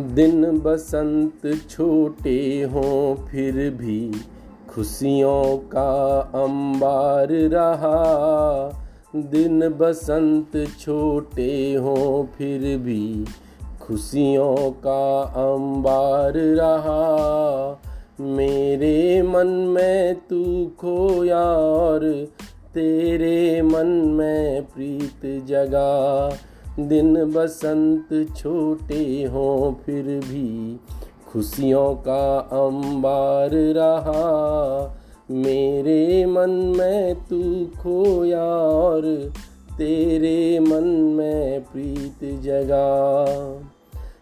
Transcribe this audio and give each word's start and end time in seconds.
दिन 0.00 0.58
बसंत 0.58 1.60
छोटे 1.70 2.62
हों, 2.62 3.26
फिर 3.26 3.52
भी 3.52 4.12
खुशियों 4.70 5.56
का 5.56 6.18
अंबार 6.20 7.28
रहा। 7.30 8.80
दिन 9.16 9.68
बसंत 9.68 10.66
छोटे 10.80 11.74
हों, 11.74 12.26
फिर 12.38 12.78
भी 12.78 13.24
खुशियों 13.82 14.70
का 14.70 15.20
अंबार 15.22 16.32
रहा। 16.32 17.80
मेरे 18.20 19.22
मन 19.22 19.46
में 19.46 20.14
तू 20.14 20.72
खोया 20.80 21.44
और 21.56 22.28
तेरे 22.74 23.62
मन 23.62 23.86
में 23.86 24.62
प्रीत 24.62 25.46
जगा। 25.46 26.28
दिन 26.80 27.24
बसंत 27.32 28.34
छोटे 28.36 29.24
हों 29.24 29.74
फिर 29.74 30.04
भी 30.04 30.80
खुशियों 31.32 31.94
का 31.94 32.38
अंबार 32.38 33.50
रहा। 33.52 35.00
मेरे 35.30 36.26
मन 36.26 36.50
में 36.50 37.14
तू 37.14 37.66
खोया 37.82 38.44
और 38.58 39.32
तेरे 39.78 40.60
मन 40.60 40.84
में 40.88 41.60
प्रीत 41.60 42.42
जगा। 42.42 43.14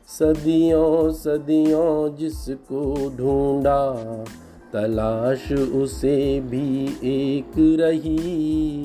सदियों 0.06 1.12
सदियों 1.12 2.16
जिसको 2.16 3.12
ढूंढा, 3.16 3.92
तलाश 4.72 5.52
उसे 5.52 6.40
भी 6.40 6.84
एक 7.04 7.52
रही। 7.80 8.84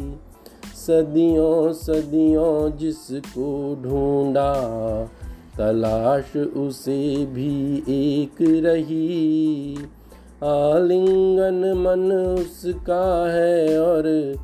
सदियों 0.88 1.74
सदियों 1.74 2.78
जिसको 2.78 3.76
ढूंढा, 3.84 4.54
तलाश 5.58 6.38
उसे 6.38 7.26
भी 7.26 7.84
एक 7.90 8.66
रही। 8.66 9.78
आलिंगन 10.44 11.74
मन 11.78 12.12
उसका 12.40 13.32
है 13.32 13.82
और 13.82 14.36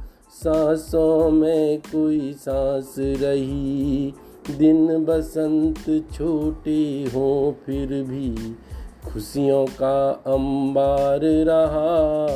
सांसों 0.43 1.31
में 1.31 1.79
कोई 1.79 2.33
सांस 2.33 2.95
रही। 2.99 4.13
दिन 4.57 5.05
बसंत 5.05 6.11
छोटे 6.13 7.05
हों 7.15 7.51
फिर 7.65 7.87
भी 7.87 8.55
खुशियों 9.13 9.65
का 9.65 10.09
अंबार 10.09 11.19
रहा। 11.23 12.27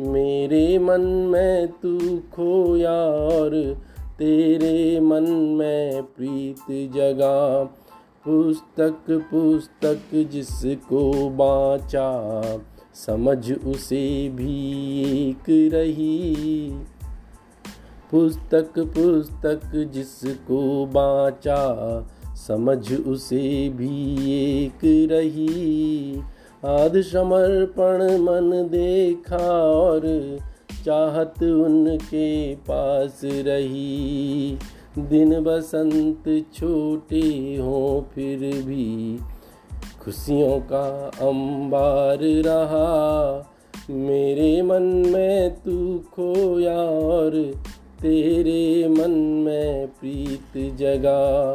मेरे 0.00 0.78
मन 0.78 1.00
में 1.00 1.68
तू 1.68 1.98
खोया 2.18 3.04
और 3.10 3.82
तेरे 4.18 5.00
मन 5.00 5.22
में 5.32 6.02
प्रीत 6.02 6.92
जगा। 6.92 7.64
पुस्तक 8.24 9.02
पुस्तक 9.10 10.28
जिसको 10.32 11.30
बाँचा, 11.30 12.40
समझ 12.94 13.52
उसे 13.52 14.28
भी 14.28 15.02
एक 15.28 15.72
रही। 15.74 16.36
पुस्तक 18.10 18.72
पुस्तक 18.78 19.90
जिसको 19.94 20.86
बाँचा, 20.86 22.06
समझ 22.34 22.92
उसे 22.92 23.68
भी 23.68 24.16
एक 24.32 25.08
रही। 25.12 26.20
आध 26.64 27.00
समर्पण 27.00 28.02
मन 28.18 28.68
देखा 28.68 29.46
और 29.62 30.02
चाहत 30.84 31.42
उनके 31.42 32.54
पास 32.54 33.20
रही। 33.24 34.58
दिन 34.98 35.40
बसंत 35.44 36.24
छोटे 36.54 37.20
हों 37.56 38.02
फिर 38.14 38.38
भी 38.38 39.18
खुशियों 40.04 40.60
का 40.60 41.10
अंबार 41.28 42.18
रहा। 42.22 43.52
मेरे 43.90 44.62
मन 44.62 44.82
में 44.82 45.54
तू 45.54 45.98
खोया 46.14 46.78
और 47.08 47.30
तेरे 48.02 48.88
मन 48.88 49.10
में 49.44 49.86
प्रीत 49.86 50.76
जगा। 50.76 51.54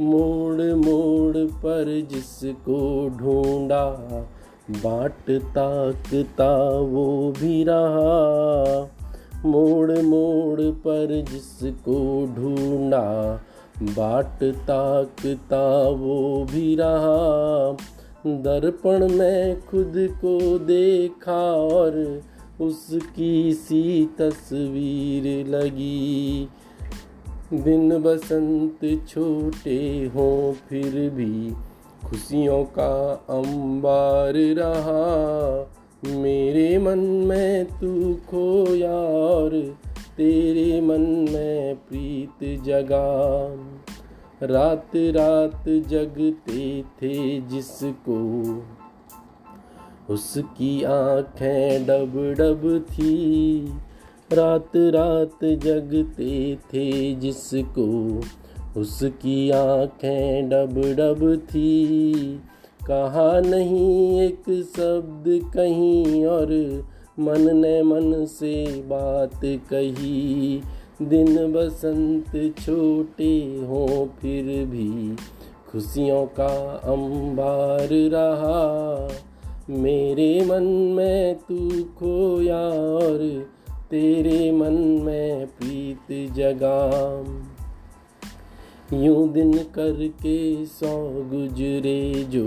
मोड़ 0.00 0.60
मोड़ 0.60 1.36
पर 1.36 2.08
जिसको 2.10 3.08
ढूंढा 3.08 3.86
बाट 4.70 5.30
ताकता 5.30 6.78
वो 6.78 7.34
भी 7.40 7.64
रहा। 7.64 8.90
मोड़ 9.46 9.98
मोड़ 9.98 10.60
पर 10.60 11.24
जिसको 11.32 12.26
ढूंढा, 12.36 13.40
बाट 13.82 14.44
ताकता 14.44 15.88
वो 15.88 16.46
भी 16.52 16.74
रहा। 16.74 17.76
दर्पण 18.26 19.08
में 19.08 19.60
खुद 19.60 19.92
को 19.96 20.58
देखा 20.58 21.52
और 21.52 22.22
उसकी 22.60 23.52
सी 23.52 24.08
तस्वीर 24.18 25.46
लगी। 25.46 26.48
दिन 27.54 28.02
बसंत 28.02 29.08
छोटे 29.08 30.10
हों 30.14 30.52
फिर 30.52 31.10
भी 31.10 31.52
खुशियों 32.06 32.64
का 32.64 33.12
अंबार 33.30 34.32
रहा। 34.34 35.72
मेरे 36.04 36.78
मन 36.78 36.98
में 36.98 37.64
तू 37.64 38.14
खोया 38.14 38.96
और 39.26 39.78
तेरे 40.16 40.80
मन 40.80 41.00
में 41.32 41.76
प्रीत 41.76 42.64
जगा 42.64 43.10
रात 44.42 44.90
रात 44.96 45.64
जगते 45.68 46.82
थे 46.82 47.40
जिसको, 47.40 48.18
उसकी 50.10 50.82
आँखें 50.82 51.86
डब 51.86 52.34
डब 52.38 52.84
थी। 52.90 53.72
रात 54.32 54.72
रात 54.76 55.44
जगते 55.44 56.56
थे 56.56 57.14
जिसको 57.14 58.20
उसकी 58.76 59.50
आँखें 59.50 60.48
डब 60.48 60.78
डब 60.78 61.36
थी। 61.36 62.12
कहा 62.86 63.40
नहीं 63.40 64.20
एक 64.20 64.42
शब्द 64.76 65.52
कहीं 65.54 66.24
और। 66.24 66.48
मन 67.20 67.56
ने 67.56 67.82
मन 67.82 68.24
से 68.24 68.66
बात 68.66 69.40
कही। 69.44 70.62
दिन 71.02 71.52
बसंत 71.52 72.54
छोटे 72.60 73.38
हों 73.68 74.06
फिर 74.06 74.66
भी। 74.66 75.16
खुशियों 75.72 76.26
का 76.26 76.80
अंबार 76.84 77.88
रहा। 77.90 79.08
मेरे 79.70 80.46
मन 80.46 80.62
में 80.96 81.34
तू 81.34 81.70
खोया 81.82 82.68
और 82.70 83.46
तेरे 83.90 84.52
मन 84.52 84.72
में 85.02 85.46
प्रीत 85.46 86.32
जगा। 86.32 86.90
यूँ 88.92 89.32
दिन 89.32 89.52
करके 89.52 90.66
सौ 90.66 91.08
गुजरे 91.08 92.24
जो 92.28 92.44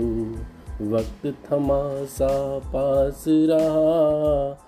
वक्त 0.94 1.26
थमा 1.26 2.04
सा 2.04 2.58
पास 2.58 3.24
रहा। 3.28 4.66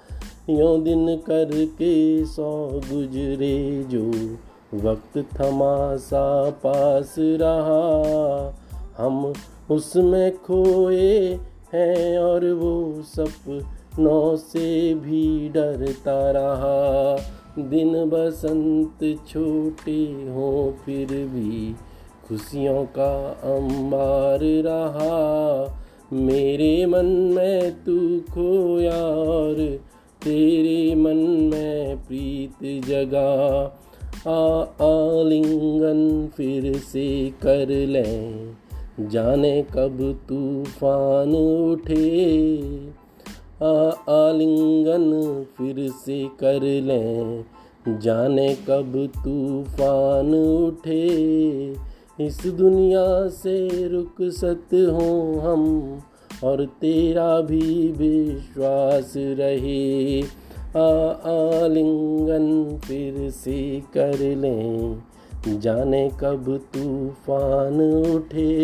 यूँ 0.50 0.82
दिन 0.82 1.16
करके 1.16 2.25
सौ 2.26 2.69
गुजरे 2.92 3.84
जो 3.88 4.04
वक्त 4.78 5.19
थमा 5.19 5.97
सा 5.97 6.50
पास 6.50 7.15
रहा। 7.19 7.84
हम 8.98 9.32
उसमें 9.70 10.36
खोए 10.36 11.38
हैं 11.75 12.19
और 12.19 12.53
वो 12.53 13.03
सपनों 13.03 14.36
से 14.36 14.94
भी 14.94 15.48
डरता 15.48 16.31
रहा। 16.31 17.16
दिन 17.59 17.93
बसंत 18.05 18.98
छोटे 19.28 20.04
हो, 20.04 20.77
फिर 20.84 21.07
भी 21.07 21.75
खुशियों 22.28 22.84
का 22.84 23.28
अंबार 23.45 24.41
रहा। 24.42 25.83
मेरे 26.13 26.86
मन 26.86 27.07
में 27.07 27.84
तू 27.84 28.21
खोया 28.34 29.07
और 29.07 29.80
तेरे 30.25 30.95
मन 30.95 31.16
में 31.53 31.97
प्रीत 31.97 32.84
जगा। 32.86 33.33
आ, 34.27 34.63
आलिंगन 34.84 36.28
फिर 36.36 36.77
से 36.77 37.33
कर 37.42 37.69
लें, 37.69 38.57
जाने 39.01 39.63
कब 39.63 40.21
तूफ़ान 40.28 41.34
उठे। 41.34 42.36
आलिंगन 43.62 45.47
फिर 45.58 45.91
से 45.91 46.28
कर 46.41 46.62
लें। 46.62 47.44
जाने 47.88 48.54
कब 48.54 49.10
तूफ़ान 49.14 50.34
उठे। 50.34 51.06
इस 52.20 52.47
दुनिया 52.47 53.28
से 53.28 53.88
रुक 53.88 54.14
सत 54.22 54.66
हो 54.74 55.41
हम, 55.41 55.98
और 56.44 56.64
तेरा 56.64 57.41
भी 57.41 57.92
विश्वास 57.92 59.14
रहे। 59.16 60.20
आ, 60.76 61.08
आलिंगन 61.62 62.78
फिर 62.78 63.30
से 63.30 63.82
कर 63.94 64.18
लें। 64.18 65.03
जाने 65.48 66.10
कब 66.20 66.60
तूफ़ान 66.74 68.04
उठे। 68.14 68.56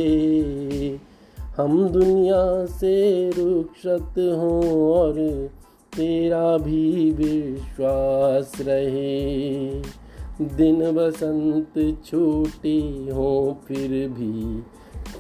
हम 1.57 1.89
दुनिया 1.89 2.67
से 2.67 3.31
रुखसत 3.31 4.15
हों 4.19 4.83
और 4.93 5.15
तेरा 5.97 6.57
भी 6.57 7.11
विश्वास 7.11 8.53
रहे। 8.61 9.83
दिन 10.57 10.93
बसंत 10.93 11.97
छोटे 12.07 12.79
हो 13.13 13.59
फिर 13.69 14.09
भी 14.09 14.61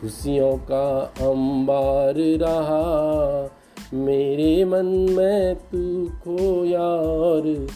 खुशियों 0.00 0.56
का 0.56 1.14
अंबार 1.20 2.14
रहा। 2.16 3.50
मेरे 3.94 4.64
मन 4.64 4.86
में 4.86 5.54
तू 5.54 6.08
खोया 6.08 6.88
और 7.20 7.66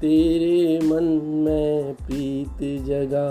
तेरे 0.00 0.86
मन 0.86 1.04
में 1.24 1.94
प्रीत 1.94 2.84
जगा। 2.84 3.28